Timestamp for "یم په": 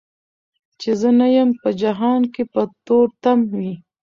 1.35-1.69